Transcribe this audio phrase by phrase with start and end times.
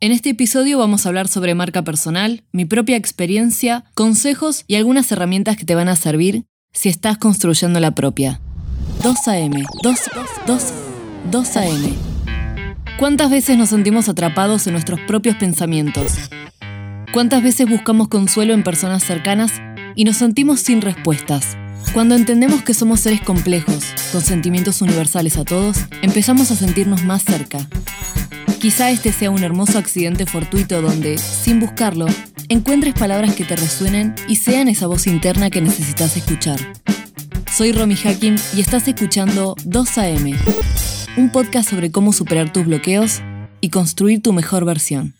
[0.00, 5.10] En este episodio vamos a hablar sobre marca personal, mi propia experiencia, consejos y algunas
[5.10, 8.40] herramientas que te van a servir si estás construyendo la propia.
[9.02, 9.98] 2AM, 2,
[10.46, 10.62] 2,
[11.32, 11.96] 2 AM.
[12.96, 16.12] ¿Cuántas veces nos sentimos atrapados en nuestros propios pensamientos?
[17.12, 19.60] ¿Cuántas veces buscamos consuelo en personas cercanas
[19.96, 21.56] y nos sentimos sin respuestas?
[21.92, 27.24] Cuando entendemos que somos seres complejos, con sentimientos universales a todos, empezamos a sentirnos más
[27.24, 27.66] cerca,
[28.58, 32.06] Quizá este sea un hermoso accidente fortuito donde, sin buscarlo,
[32.48, 36.58] encuentres palabras que te resuenen y sean esa voz interna que necesitas escuchar.
[37.56, 40.36] Soy Romy Hakim y estás escuchando 2AM,
[41.16, 43.22] un podcast sobre cómo superar tus bloqueos
[43.60, 45.17] y construir tu mejor versión.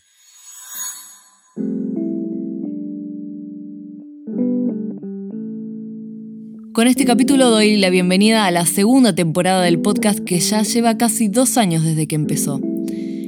[6.78, 10.96] Con este capítulo doy la bienvenida a la segunda temporada del podcast que ya lleva
[10.96, 12.60] casi dos años desde que empezó.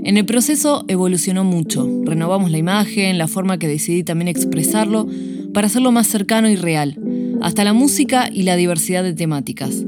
[0.04, 5.09] En el proceso evolucionó mucho, renovamos la imagen, la forma que decidí también expresarlo,
[5.52, 6.96] para hacerlo más cercano y real,
[7.43, 9.84] hasta la música y la diversidad de temáticas.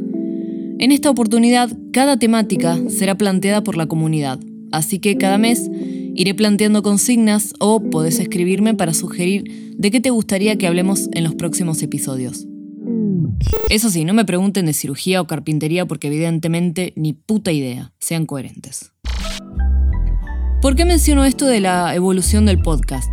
[0.81, 4.41] En esta oportunidad, cada temática será planteada por la comunidad,
[4.73, 5.71] así que cada mes
[6.17, 11.23] iré planteando consignas o podés escribirme para sugerir de qué te gustaría que hablemos en
[11.23, 12.49] los próximos episodios.
[13.69, 18.27] Eso sí, no me pregunten de cirugía o carpintería porque evidentemente ni puta idea, sean
[18.27, 18.93] coherentes.
[20.61, 23.11] ¿Por qué menciono esto de la evolución del podcast?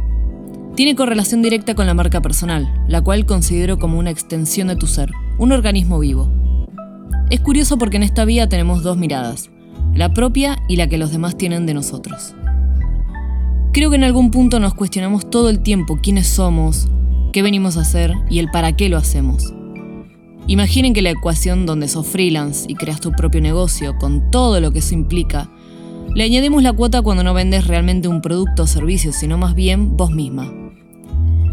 [0.75, 4.87] Tiene correlación directa con la marca personal, la cual considero como una extensión de tu
[4.87, 6.31] ser, un organismo vivo.
[7.29, 9.49] Es curioso porque en esta vía tenemos dos miradas,
[9.93, 12.35] la propia y la que los demás tienen de nosotros.
[13.73, 16.87] Creo que en algún punto nos cuestionamos todo el tiempo quiénes somos,
[17.33, 19.53] qué venimos a hacer y el para qué lo hacemos.
[20.49, 24.71] Imaginen que la ecuación donde sos freelance y creas tu propio negocio con todo lo
[24.71, 25.49] que eso implica
[26.15, 29.95] le añadimos la cuota cuando no vendes realmente un producto o servicio, sino más bien
[29.95, 30.51] vos misma.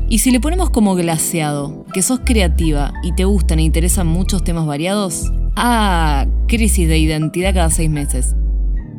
[0.09, 4.45] Y si le ponemos como glaseado, que sos creativa y te gustan e interesan muchos
[4.45, 8.35] temas variados, ah, crisis de identidad cada seis meses.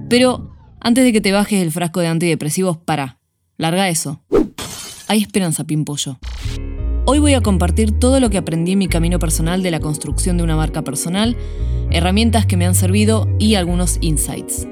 [0.10, 3.18] Pero antes de que te bajes el frasco de antidepresivos, para.
[3.58, 4.22] Larga eso.
[5.08, 6.20] Hay esperanza, Pimpollo.
[7.10, 10.36] Hoy voy a compartir todo lo que aprendí en mi camino personal de la construcción
[10.36, 11.38] de una marca personal,
[11.90, 14.68] herramientas que me han servido y algunos insights.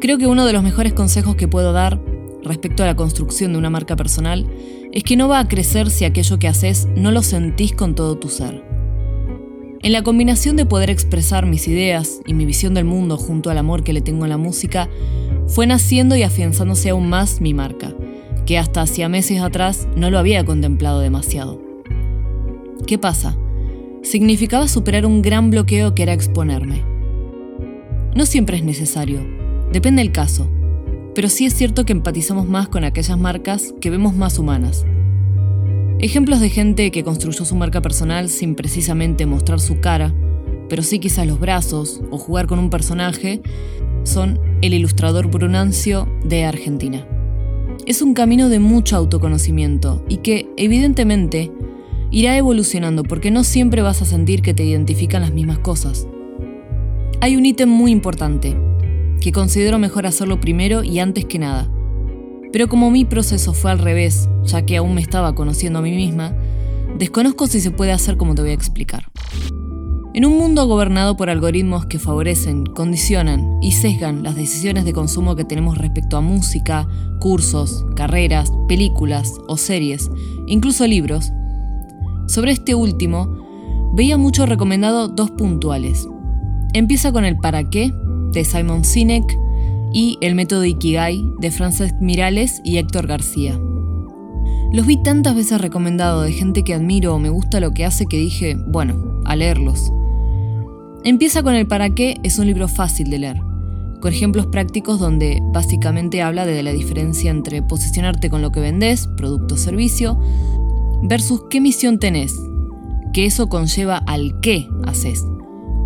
[0.00, 2.00] Creo que uno de los mejores consejos que puedo dar
[2.42, 4.46] respecto a la construcción de una marca personal
[4.90, 8.16] es que no va a crecer si aquello que haces no lo sentís con todo
[8.16, 8.64] tu ser.
[9.82, 13.58] En la combinación de poder expresar mis ideas y mi visión del mundo junto al
[13.58, 14.88] amor que le tengo a la música,
[15.46, 17.94] fue naciendo y afianzándose aún más mi marca,
[18.48, 21.60] que hasta hacía meses atrás no lo había contemplado demasiado.
[22.86, 23.36] ¿Qué pasa?
[24.02, 26.82] Significaba superar un gran bloqueo que era exponerme.
[28.16, 29.20] No siempre es necesario,
[29.70, 30.50] Depende del caso,
[31.14, 34.86] pero sí es cierto que empatizamos más con aquellas marcas que vemos más humanas.
[35.98, 40.14] Ejemplos de gente que construyó su marca personal sin precisamente mostrar su cara,
[40.70, 43.42] pero sí quizás los brazos o jugar con un personaje,
[44.04, 47.06] son el ilustrador Brunancio de Argentina.
[47.86, 51.50] Es un camino de mucho autoconocimiento y que, evidentemente,
[52.10, 56.06] irá evolucionando porque no siempre vas a sentir que te identifican las mismas cosas.
[57.20, 58.56] Hay un ítem muy importante,
[59.20, 61.68] que considero mejor hacerlo primero y antes que nada.
[62.52, 65.92] Pero como mi proceso fue al revés, ya que aún me estaba conociendo a mí
[65.92, 66.34] misma,
[66.98, 69.07] desconozco si se puede hacer como te voy a explicar.
[70.18, 75.36] En un mundo gobernado por algoritmos que favorecen, condicionan y sesgan las decisiones de consumo
[75.36, 76.88] que tenemos respecto a música,
[77.20, 80.10] cursos, carreras, películas o series,
[80.48, 81.30] incluso libros,
[82.26, 83.28] sobre este último,
[83.94, 86.08] veía mucho recomendado dos puntuales.
[86.72, 87.94] Empieza con el para qué
[88.32, 89.38] de Simon Sinek
[89.92, 93.56] y El método Ikigai de Frances Mirales y Héctor García.
[94.72, 98.06] Los vi tantas veces recomendados de gente que admiro o me gusta lo que hace
[98.06, 99.92] que dije, bueno, a leerlos.
[101.04, 103.40] Empieza con el para qué es un libro fácil de leer,
[104.00, 109.06] con ejemplos prácticos donde básicamente habla de la diferencia entre posicionarte con lo que vendes,
[109.16, 110.18] producto o servicio,
[111.04, 112.34] versus qué misión tenés,
[113.12, 115.24] que eso conlleva al qué haces,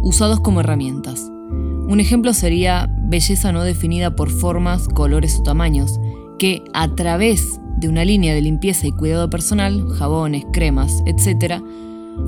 [0.03, 1.21] usados como herramientas.
[1.21, 6.01] Un ejemplo sería belleza no definida por formas, colores o tamaños,
[6.39, 11.63] que a través de una línea de limpieza y cuidado personal, jabones, cremas, etc.,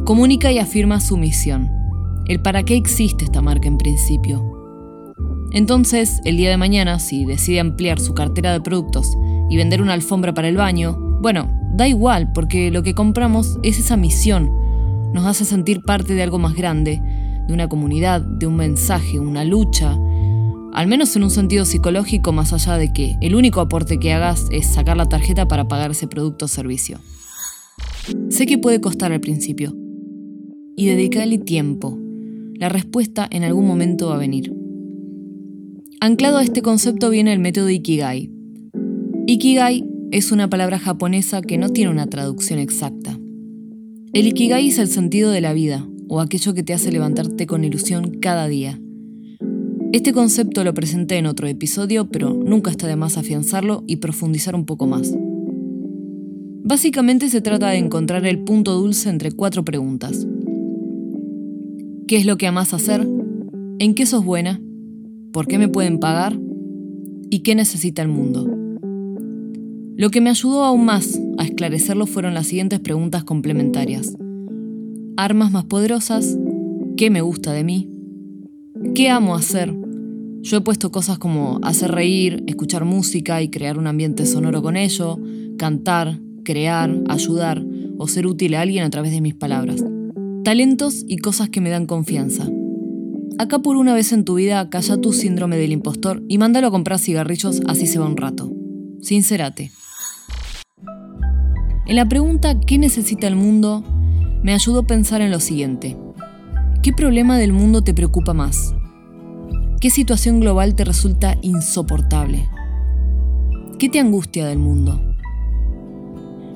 [0.05, 1.71] comunica y afirma su misión,
[2.27, 4.43] el para qué existe esta marca en principio.
[5.53, 9.17] Entonces, el día de mañana, si decide ampliar su cartera de productos
[9.51, 13.79] y vender una alfombra para el baño, bueno, da igual, porque lo que compramos es
[13.79, 14.51] esa misión,
[15.13, 17.01] nos hace sentir parte de algo más grande,
[17.47, 19.97] de una comunidad, de un mensaje, una lucha,
[20.73, 24.49] al menos en un sentido psicológico más allá de que el único aporte que hagas
[24.51, 26.99] es sacar la tarjeta para pagar ese producto o servicio.
[28.29, 29.77] Sé que puede costar al principio,
[30.77, 32.04] y dedicarle tiempo.
[32.55, 34.55] La respuesta en algún momento va a venir.
[36.01, 38.31] Anclado a este concepto viene el método Ikigai.
[39.27, 43.19] Ikigai es una palabra japonesa que no tiene una traducción exacta.
[44.13, 47.65] El Ikigai es el sentido de la vida, o aquello que te hace levantarte con
[47.65, 48.79] ilusión cada día.
[49.93, 54.55] Este concepto lo presenté en otro episodio, pero nunca está de más afianzarlo y profundizar
[54.55, 55.13] un poco más.
[56.63, 60.27] Básicamente se trata de encontrar el punto dulce entre cuatro preguntas.
[62.07, 63.09] ¿Qué es lo que amas hacer?
[63.79, 64.61] ¿En qué sos buena?
[65.33, 66.39] ¿Por qué me pueden pagar?
[67.31, 68.47] ¿Y qué necesita el mundo?
[69.97, 74.15] Lo que me ayudó aún más a esclarecerlo fueron las siguientes preguntas complementarias.
[75.17, 76.37] Armas más poderosas,
[76.99, 77.89] ¿qué me gusta de mí?
[78.95, 79.75] ¿Qué amo hacer?
[80.43, 84.77] Yo he puesto cosas como hacer reír, escuchar música y crear un ambiente sonoro con
[84.77, 85.19] ello,
[85.57, 87.65] cantar, crear, ayudar
[87.97, 89.83] o ser útil a alguien a través de mis palabras.
[90.45, 92.47] Talentos y cosas que me dan confianza.
[93.39, 96.71] Acá por una vez en tu vida calla tu síndrome del impostor y mándalo a
[96.71, 98.53] comprar cigarrillos así se va un rato.
[99.01, 99.73] Sincérate.
[101.87, 103.83] En la pregunta ¿qué necesita el mundo?
[104.43, 105.97] me ayudó a pensar en lo siguiente.
[106.83, 108.75] ¿Qué problema del mundo te preocupa más?
[109.81, 112.51] ¿Qué situación global te resulta insoportable?
[113.79, 115.01] ¿Qué te angustia del mundo?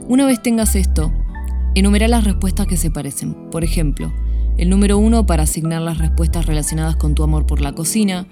[0.07, 1.11] Una vez tengas esto,
[1.79, 3.35] enumera las respuestas que se parecen.
[3.51, 4.13] Por ejemplo,
[4.57, 8.27] el número uno para asignar las respuestas relacionadas con tu amor por la cocina,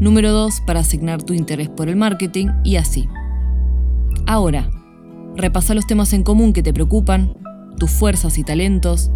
[0.00, 3.08] número dos para asignar tu interés por el marketing y así.
[4.26, 4.70] Ahora,
[5.36, 7.34] repasa los temas en común que te preocupan,
[7.78, 9.10] tus fuerzas y talentos,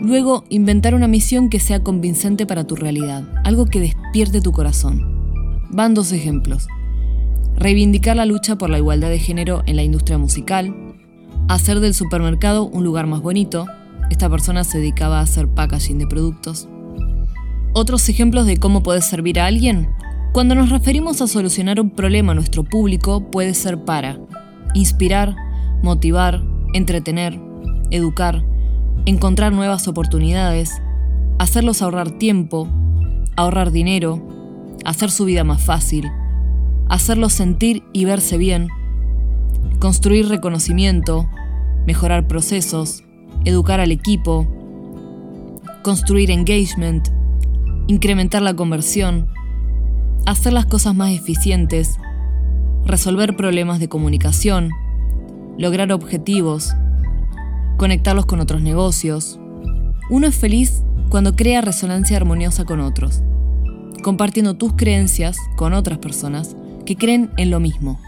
[0.00, 5.64] Luego, inventar una misión que sea convincente para tu realidad, algo que despierte tu corazón.
[5.70, 6.66] Van dos ejemplos.
[7.56, 10.83] Reivindicar la lucha por la igualdad de género en la industria musical,
[11.48, 13.66] hacer del supermercado un lugar más bonito,
[14.10, 16.68] esta persona se dedicaba a hacer packaging de productos.
[17.72, 19.88] Otros ejemplos de cómo puedes servir a alguien.
[20.32, 24.18] Cuando nos referimos a solucionar un problema nuestro público, puede ser para
[24.74, 25.36] inspirar,
[25.82, 26.42] motivar,
[26.72, 27.40] entretener,
[27.90, 28.44] educar,
[29.06, 30.82] encontrar nuevas oportunidades,
[31.38, 32.68] hacerlos ahorrar tiempo,
[33.36, 34.26] ahorrar dinero,
[34.84, 36.10] hacer su vida más fácil,
[36.88, 38.68] hacerlos sentir y verse bien,
[39.84, 41.28] construir reconocimiento,
[41.86, 43.04] mejorar procesos,
[43.44, 44.48] educar al equipo,
[45.82, 47.08] construir engagement,
[47.86, 49.28] incrementar la conversión,
[50.24, 51.98] hacer las cosas más eficientes,
[52.86, 54.70] resolver problemas de comunicación,
[55.58, 56.72] lograr objetivos,
[57.76, 59.38] conectarlos con otros negocios.
[60.08, 63.22] Uno es feliz cuando crea resonancia armoniosa con otros,
[64.02, 68.00] compartiendo tus creencias con otras personas que creen en lo mismo.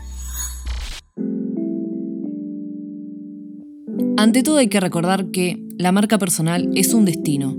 [4.18, 7.54] Ante todo hay que recordar que la marca personal es un destino.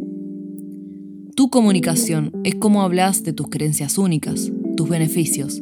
[1.35, 5.61] Tu comunicación es cómo hablas de tus creencias únicas, tus beneficios.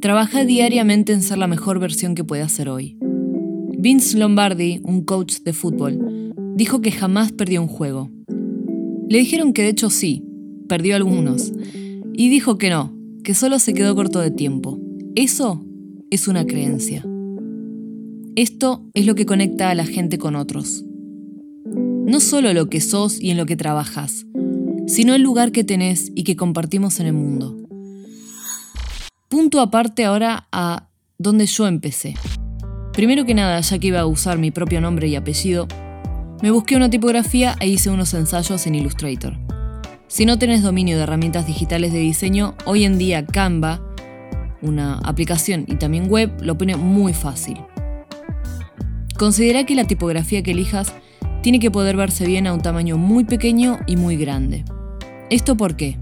[0.00, 2.98] Trabaja diariamente en ser la mejor versión que puedas ser hoy.
[3.78, 8.10] Vince Lombardi, un coach de fútbol, dijo que jamás perdió un juego.
[9.08, 10.24] Le dijeron que de hecho sí,
[10.68, 11.52] perdió algunos,
[12.12, 14.80] y dijo que no, que solo se quedó corto de tiempo.
[15.14, 15.64] Eso
[16.10, 17.06] es una creencia.
[18.36, 20.82] Esto es lo que conecta a la gente con otros.
[21.64, 24.26] No solo lo que sos y en lo que trabajas,
[24.88, 27.56] sino el lugar que tenés y que compartimos en el mundo.
[29.28, 32.14] Punto aparte ahora a donde yo empecé.
[32.92, 35.68] Primero que nada, ya que iba a usar mi propio nombre y apellido,
[36.42, 39.38] me busqué una tipografía e hice unos ensayos en Illustrator.
[40.08, 43.80] Si no tenés dominio de herramientas digitales de diseño, hoy en día Canva,
[44.60, 47.58] una aplicación y también web, lo pone muy fácil.
[49.18, 50.92] Considera que la tipografía que elijas
[51.42, 54.64] tiene que poder verse bien a un tamaño muy pequeño y muy grande.
[55.30, 55.98] ¿Esto por qué?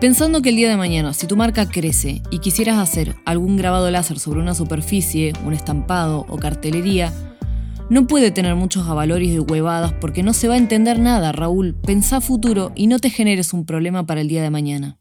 [0.00, 3.90] Pensando que el día de mañana, si tu marca crece y quisieras hacer algún grabado
[3.90, 7.12] láser sobre una superficie, un estampado o cartelería,
[7.90, 11.74] no puede tener muchos avalores de huevadas porque no se va a entender nada, Raúl.
[11.74, 14.99] Pensá futuro y no te generes un problema para el día de mañana.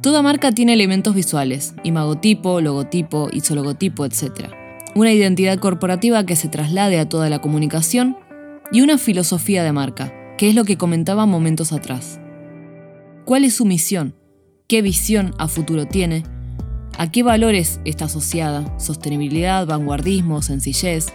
[0.00, 4.48] Toda marca tiene elementos visuales, imagotipo, logotipo, isologotipo, etc.
[4.94, 8.16] Una identidad corporativa que se traslade a toda la comunicación
[8.70, 12.20] y una filosofía de marca, que es lo que comentaba momentos atrás.
[13.24, 14.14] ¿Cuál es su misión?
[14.68, 16.22] ¿Qué visión a futuro tiene?
[16.96, 18.78] ¿A qué valores está asociada?
[18.78, 21.06] ¿Sostenibilidad, vanguardismo, sencillez?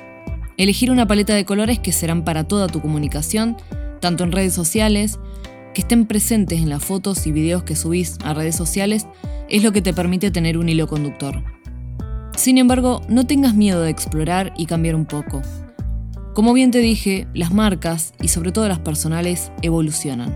[0.58, 3.56] Elegir una paleta de colores que serán para toda tu comunicación,
[4.02, 5.20] tanto en redes sociales
[5.74, 9.08] que estén presentes en las fotos y videos que subís a redes sociales
[9.50, 11.44] es lo que te permite tener un hilo conductor.
[12.36, 15.42] Sin embargo, no tengas miedo de explorar y cambiar un poco.
[16.34, 20.36] Como bien te dije, las marcas, y sobre todo las personales, evolucionan.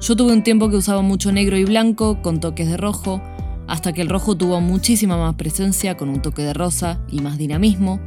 [0.00, 3.20] Yo tuve un tiempo que usaba mucho negro y blanco con toques de rojo,
[3.66, 7.38] hasta que el rojo tuvo muchísima más presencia con un toque de rosa y más
[7.38, 8.00] dinamismo,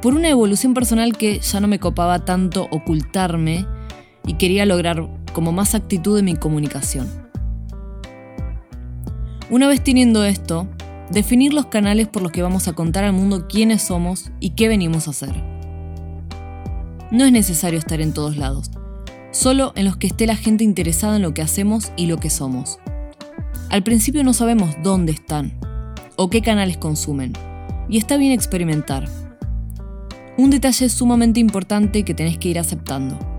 [0.00, 3.66] por una evolución personal que ya no me copaba tanto ocultarme
[4.26, 7.08] y quería lograr como más actitud en mi comunicación.
[9.50, 10.68] Una vez teniendo esto,
[11.10, 14.68] definir los canales por los que vamos a contar al mundo quiénes somos y qué
[14.68, 15.34] venimos a hacer.
[17.10, 18.70] No es necesario estar en todos lados,
[19.30, 22.30] solo en los que esté la gente interesada en lo que hacemos y lo que
[22.30, 22.78] somos.
[23.68, 25.58] Al principio no sabemos dónde están
[26.16, 27.32] o qué canales consumen,
[27.88, 29.08] y está bien experimentar.
[30.38, 33.31] Un detalle sumamente importante que tenés que ir aceptando.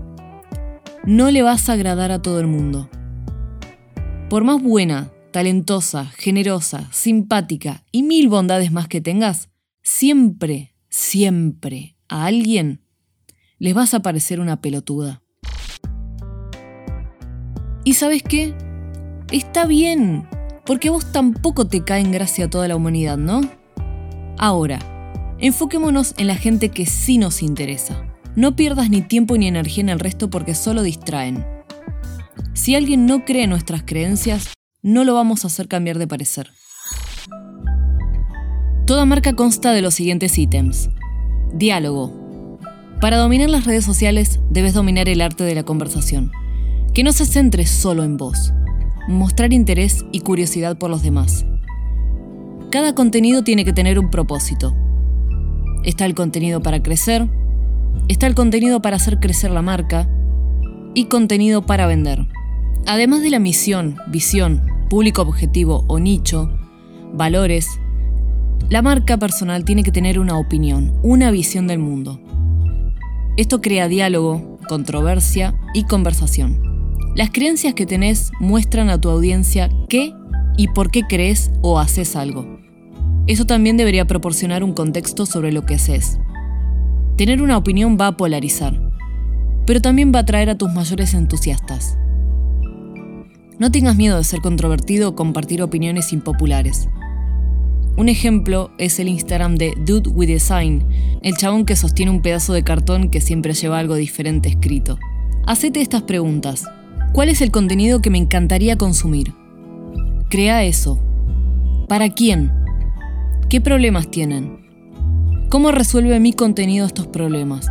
[1.06, 2.88] No le vas a agradar a todo el mundo.
[4.30, 9.50] Por más buena, talentosa, generosa, simpática y mil bondades más que tengas,
[9.82, 12.80] siempre, siempre a alguien
[13.58, 15.22] les vas a parecer una pelotuda.
[17.84, 18.54] ¿Y sabes qué?
[19.30, 20.26] Está bien,
[20.64, 23.42] porque a vos tampoco te cae en gracia toda la humanidad, ¿no?
[24.38, 24.78] Ahora,
[25.38, 28.13] enfoquémonos en la gente que sí nos interesa.
[28.36, 31.46] No pierdas ni tiempo ni energía en el resto porque solo distraen.
[32.52, 36.50] Si alguien no cree en nuestras creencias, no lo vamos a hacer cambiar de parecer.
[38.86, 40.90] Toda marca consta de los siguientes ítems.
[41.54, 42.58] Diálogo,
[43.00, 46.32] para dominar las redes sociales debes dominar el arte de la conversación.
[46.92, 48.52] Que no se centre solo en vos.
[49.08, 51.44] Mostrar interés y curiosidad por los demás.
[52.70, 54.74] Cada contenido tiene que tener un propósito.
[55.84, 57.28] Está el contenido para crecer,
[58.08, 60.08] está el contenido para hacer crecer la marca
[60.94, 62.26] y contenido para vender.
[62.86, 66.50] Además de la misión, visión, público objetivo o nicho,
[67.12, 67.80] valores,
[68.68, 72.20] la marca personal tiene que tener una opinión, una visión del mundo.
[73.36, 76.60] Esto crea diálogo, controversia y conversación.
[77.16, 80.14] Las creencias que tenés muestran a tu audiencia qué
[80.56, 82.58] y por qué crees o haces algo.
[83.26, 86.18] Eso también debería proporcionar un contexto sobre lo que haces.
[87.16, 88.80] Tener una opinión va a polarizar,
[89.66, 91.96] pero también va a atraer a tus mayores entusiastas.
[93.60, 96.88] No tengas miedo de ser controvertido o compartir opiniones impopulares.
[97.96, 100.84] Un ejemplo es el Instagram de Dude with Design,
[101.22, 104.98] el chabón que sostiene un pedazo de cartón que siempre lleva algo diferente escrito.
[105.46, 106.64] Hacete estas preguntas.
[107.12, 109.32] ¿Cuál es el contenido que me encantaría consumir?
[110.30, 110.98] Crea eso.
[111.88, 112.50] ¿Para quién?
[113.48, 114.63] ¿Qué problemas tienen?
[115.54, 117.70] ¿Cómo resuelve mi contenido estos problemas?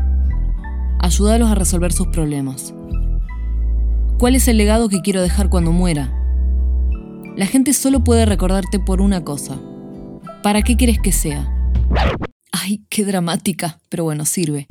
[0.99, 2.73] Ayúdalos a resolver sus problemas.
[4.17, 6.09] ¿Cuál es el legado que quiero dejar cuando muera?
[7.35, 9.59] La gente solo puede recordarte por una cosa,
[10.41, 11.53] ¿Para qué quieres que sea?
[12.53, 14.67] Ay, qué dramática, pero bueno, sirve.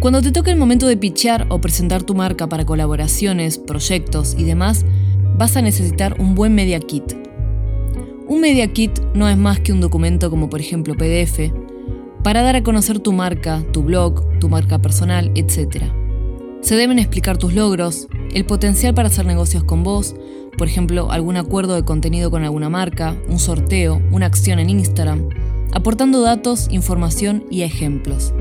[0.00, 4.44] Cuando te toque el momento de pitchear o presentar tu marca para colaboraciones, proyectos y
[4.44, 4.86] demás,
[5.36, 7.12] vas a necesitar un buen media kit.
[8.28, 11.52] Un media kit no es más que un documento como por ejemplo PDF,
[12.22, 15.84] para dar a conocer tu marca, tu blog, tu marca personal, etc.
[16.60, 20.14] Se deben explicar tus logros, el potencial para hacer negocios con vos,
[20.56, 25.28] por ejemplo, algún acuerdo de contenido con alguna marca, un sorteo, una acción en Instagram,
[25.72, 28.32] aportando datos, información y ejemplos.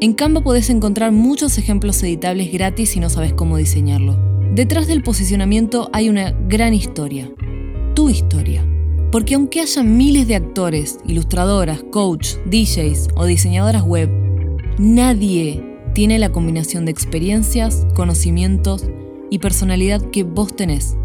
[0.00, 4.16] En Canva podés encontrar muchos ejemplos editables gratis si no sabes cómo diseñarlo.
[4.54, 7.30] Detrás del posicionamiento hay una gran historia,
[7.94, 8.64] tu historia.
[9.10, 14.08] Porque aunque haya miles de actores, ilustradoras, coach, DJs o diseñadoras web,
[14.78, 15.64] nadie
[15.94, 18.86] tiene la combinación de experiencias, conocimientos
[19.28, 20.96] y personalidad que vos tenés.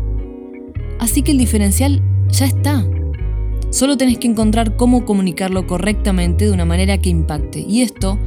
[1.00, 2.86] Así que el diferencial ya está.
[3.72, 7.66] Solo tenés que encontrar cómo comunicarlo correctamente de una manera que impacte.
[7.68, 8.20] Y esto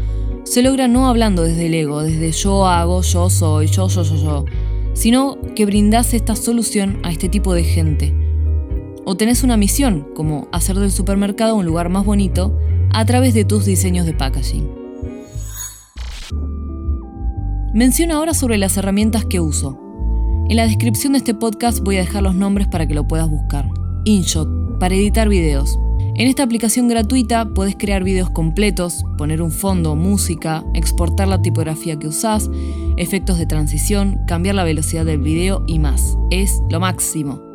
[0.42, 4.16] se logra no hablando desde el ego, desde yo hago, yo soy, yo, yo, yo,
[4.16, 4.44] yo,
[4.92, 8.27] sino que brindás esta solución a este tipo de gente.
[9.10, 12.58] O tenés una misión, como hacer del supermercado un lugar más bonito
[12.90, 14.68] a través de tus diseños de packaging.
[17.72, 19.80] Menciono ahora sobre las herramientas que uso.
[20.50, 23.30] En la descripción de este podcast voy a dejar los nombres para que lo puedas
[23.30, 23.66] buscar.
[24.04, 25.78] InShot, para editar videos.
[26.14, 31.98] En esta aplicación gratuita puedes crear videos completos, poner un fondo, música, exportar la tipografía
[31.98, 32.50] que usás,
[32.98, 36.18] efectos de transición, cambiar la velocidad del video y más.
[36.30, 37.47] Es lo máximo.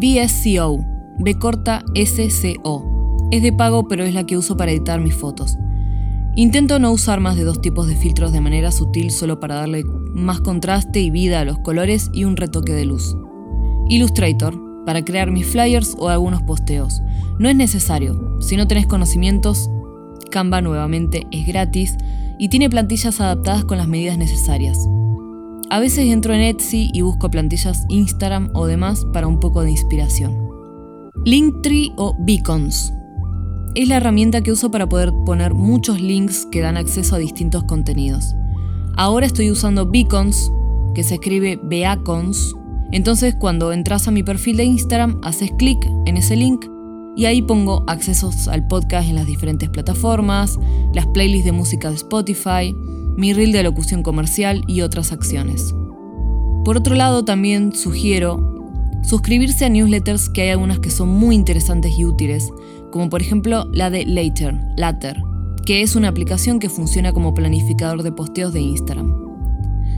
[0.00, 0.82] VSCO,
[1.18, 3.28] B corta SCO.
[3.30, 5.58] Es de pago pero es la que uso para editar mis fotos.
[6.36, 9.84] Intento no usar más de dos tipos de filtros de manera sutil solo para darle
[10.14, 13.14] más contraste y vida a los colores y un retoque de luz.
[13.90, 17.02] Illustrator, para crear mis flyers o algunos posteos.
[17.38, 19.68] No es necesario, si no tenés conocimientos,
[20.30, 21.98] Canva nuevamente es gratis
[22.38, 24.78] y tiene plantillas adaptadas con las medidas necesarias.
[25.72, 29.70] A veces entro en Etsy y busco plantillas Instagram o demás para un poco de
[29.70, 30.36] inspiración.
[31.24, 32.92] Linktree o Beacons.
[33.76, 37.62] Es la herramienta que uso para poder poner muchos links que dan acceso a distintos
[37.62, 38.34] contenidos.
[38.96, 40.50] Ahora estoy usando Beacons,
[40.92, 42.56] que se escribe Beacons.
[42.90, 46.66] Entonces cuando entras a mi perfil de Instagram, haces clic en ese link
[47.14, 50.58] y ahí pongo accesos al podcast en las diferentes plataformas,
[50.94, 52.74] las playlists de música de Spotify,
[53.20, 55.74] mi reel de locución comercial y otras acciones.
[56.64, 58.46] Por otro lado, también sugiero
[59.02, 62.48] suscribirse a newsletters que hay algunas que son muy interesantes y útiles,
[62.90, 65.22] como por ejemplo la de Later, Later,
[65.66, 69.14] que es una aplicación que funciona como planificador de posteos de Instagram.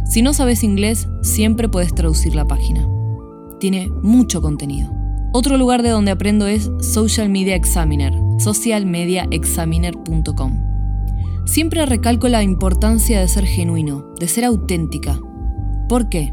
[0.04, 2.84] Si no sabes inglés, siempre puedes traducir la página.
[3.60, 4.92] Tiene mucho contenido.
[5.32, 10.71] Otro lugar de donde aprendo es Social Media Examiner, socialmediaexaminer.com.
[11.44, 15.18] Siempre recalco la importancia de ser genuino, de ser auténtica.
[15.88, 16.32] ¿Por qué?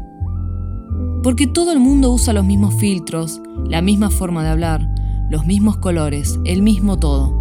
[1.22, 4.88] Porque todo el mundo usa los mismos filtros, la misma forma de hablar,
[5.28, 7.38] los mismos colores, el mismo todo.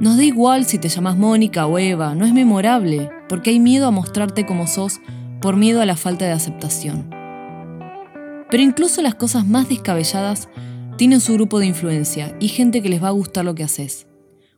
[0.00, 3.86] Nos da igual si te llamas Mónica o Eva, no es memorable, porque hay miedo
[3.86, 5.00] a mostrarte como sos
[5.40, 7.08] por miedo a la falta de aceptación.
[8.50, 10.48] Pero incluso las cosas más descabelladas
[11.00, 14.06] tienen su grupo de influencia y gente que les va a gustar lo que haces.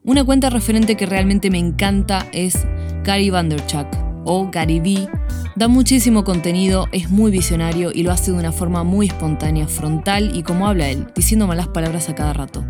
[0.03, 2.67] Una cuenta referente que realmente me encanta es
[3.05, 3.87] Gary Vanderchuk
[4.25, 5.09] o Gary V.
[5.55, 10.37] Da muchísimo contenido, es muy visionario y lo hace de una forma muy espontánea, frontal
[10.37, 12.65] y como habla él, diciendo malas palabras a cada rato.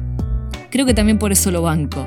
[0.69, 2.07] Creo que también por eso lo banco.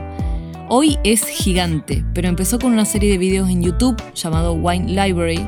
[0.69, 5.43] Hoy es gigante, pero empezó con una serie de videos en YouTube llamado Wine Library,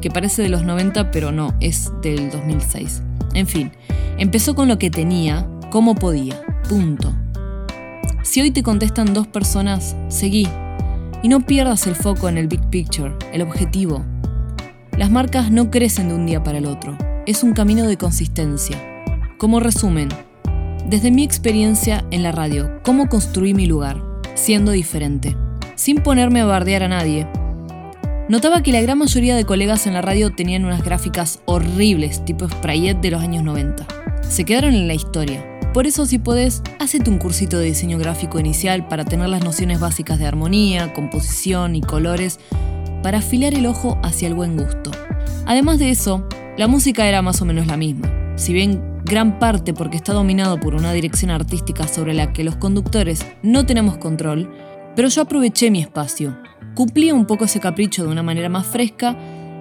[0.00, 3.04] que parece de los 90 pero no, es del 2006.
[3.34, 3.70] En fin,
[4.18, 6.42] empezó con lo que tenía, como podía.
[6.68, 7.12] Punto.
[8.22, 10.46] Si hoy te contestan dos personas, seguí.
[11.22, 14.04] Y no pierdas el foco en el big picture, el objetivo.
[14.96, 16.96] Las marcas no crecen de un día para el otro.
[17.26, 18.76] Es un camino de consistencia.
[19.38, 20.08] Como resumen,
[20.86, 24.02] desde mi experiencia en la radio, cómo construí mi lugar,
[24.34, 25.36] siendo diferente,
[25.76, 27.26] sin ponerme a bardear a nadie,
[28.30, 32.48] Notaba que la gran mayoría de colegas en la radio tenían unas gráficas horribles, tipo
[32.48, 33.84] Sprayet de los años 90.
[34.22, 35.49] Se quedaron en la historia.
[35.72, 39.78] Por eso si podés, hacete un cursito de diseño gráfico inicial para tener las nociones
[39.78, 42.40] básicas de armonía, composición y colores,
[43.02, 44.90] para afilar el ojo hacia el buen gusto.
[45.46, 46.26] Además de eso,
[46.58, 48.10] la música era más o menos la misma.
[48.36, 52.56] Si bien gran parte porque está dominado por una dirección artística sobre la que los
[52.56, 54.52] conductores no tenemos control,
[54.96, 56.36] pero yo aproveché mi espacio,
[56.74, 59.16] Cumplía un poco ese capricho de una manera más fresca,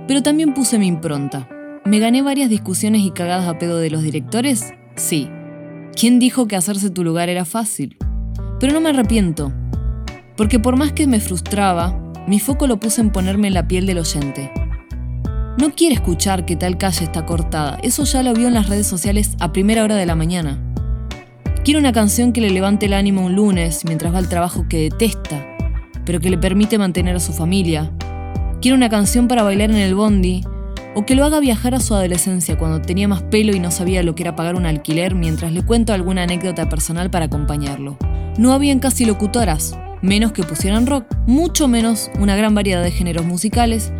[0.07, 1.49] pero también puse mi impronta.
[1.85, 4.73] ¿Me gané varias discusiones y cagadas a pedo de los directores?
[4.95, 5.29] Sí.
[5.95, 7.97] ¿Quién dijo que hacerse tu lugar era fácil?
[8.59, 9.53] Pero no me arrepiento,
[10.35, 11.97] porque por más que me frustraba,
[12.27, 14.51] mi foco lo puse en ponerme en la piel del oyente.
[15.57, 18.87] No quiere escuchar que tal calle está cortada, eso ya lo vio en las redes
[18.87, 20.61] sociales a primera hora de la mañana.
[21.63, 24.89] Quiere una canción que le levante el ánimo un lunes mientras va al trabajo que
[24.89, 25.45] detesta
[26.09, 27.91] pero que le permite mantener a su familia.
[28.63, 30.41] Quiere una canción para bailar en el bondi,
[30.95, 34.03] o que lo haga viajar a su adolescencia cuando tenía más pelo y no sabía
[34.03, 37.97] lo que era pagar un alquiler mientras le cuento alguna anécdota personal para acompañarlo.
[38.37, 43.25] No habían casi locutoras, menos que pusieran rock, mucho menos una gran variedad de géneros
[43.25, 43.91] musicales,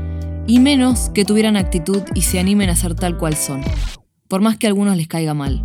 [0.48, 3.62] y menos que tuvieran actitud y se animen a ser tal cual son,
[4.28, 5.64] por más que a algunos les caiga mal.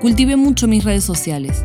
[0.00, 1.64] Cultivé mucho mis redes sociales.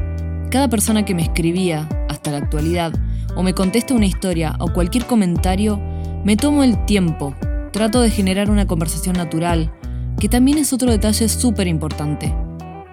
[0.52, 2.94] Cada persona que me escribía, hasta la actualidad,
[3.36, 5.82] o me contesta una historia o cualquier comentario,
[6.24, 7.36] me tomo el tiempo,
[7.76, 9.70] trato de generar una conversación natural,
[10.18, 12.34] que también es otro detalle súper importante,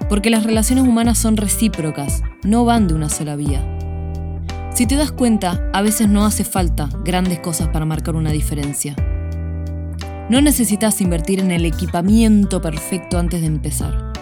[0.08, 3.64] porque las relaciones humanas son recíprocas, no van de una sola vía.
[4.74, 8.96] Si te das cuenta, a veces no hace falta grandes cosas para marcar una diferencia.
[10.28, 14.12] No necesitas invertir en el equipamiento perfecto antes de empezar.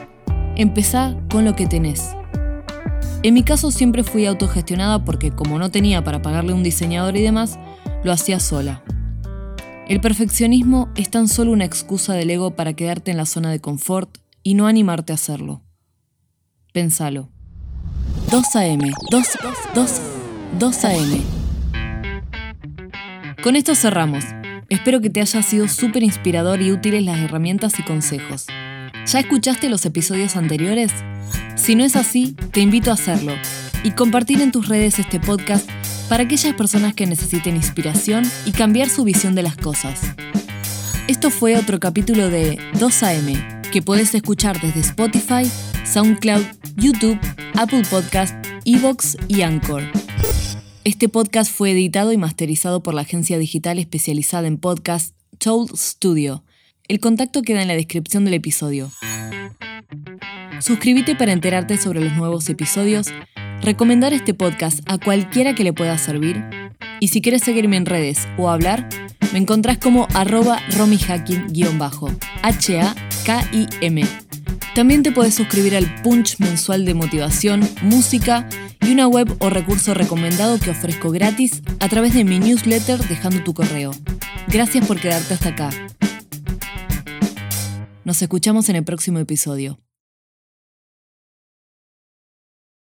[0.56, 2.14] Empezá con lo que tenés.
[3.22, 7.22] En mi caso siempre fui autogestionada porque como no tenía para pagarle un diseñador y
[7.22, 7.58] demás,
[8.04, 8.82] lo hacía sola.
[9.90, 13.58] El perfeccionismo es tan solo una excusa del ego para quedarte en la zona de
[13.58, 15.62] confort y no animarte a hacerlo.
[16.72, 17.28] Pensalo.
[18.30, 19.26] 2 AM, 2,
[19.74, 20.00] 2,
[20.60, 21.24] 2 AM.
[23.42, 24.24] Con esto cerramos.
[24.68, 28.46] Espero que te haya sido súper inspirador y útiles las herramientas y consejos.
[29.06, 30.92] ¿Ya escuchaste los episodios anteriores?
[31.56, 33.32] Si no es así, te invito a hacerlo
[33.82, 35.68] y compartir en tus redes este podcast
[36.10, 40.00] para aquellas personas que necesiten inspiración y cambiar su visión de las cosas.
[41.06, 45.48] Esto fue otro capítulo de 2AM, que puedes escuchar desde Spotify,
[45.84, 46.42] SoundCloud,
[46.74, 47.16] YouTube,
[47.54, 49.84] Apple Podcast, Evox y Anchor.
[50.82, 56.42] Este podcast fue editado y masterizado por la agencia digital especializada en podcast Told Studio.
[56.88, 58.90] El contacto queda en la descripción del episodio.
[60.60, 63.12] Suscríbete para enterarte sobre los nuevos episodios
[63.62, 66.44] recomendar este podcast a cualquiera que le pueda servir.
[66.98, 68.88] Y si quieres seguirme en redes o hablar,
[69.32, 72.10] me encontrás como arroba romihacking-bajo,
[72.42, 74.02] H-A-K-I-M.
[74.74, 78.48] También te puedes suscribir al Punch mensual de motivación, música
[78.80, 83.42] y una web o recurso recomendado que ofrezco gratis a través de mi newsletter dejando
[83.42, 83.92] tu correo.
[84.48, 85.70] Gracias por quedarte hasta acá.
[88.04, 89.78] Nos escuchamos en el próximo episodio.